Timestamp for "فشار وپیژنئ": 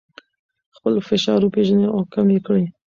1.09-1.87